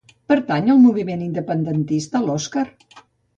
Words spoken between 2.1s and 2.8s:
l'Oscar?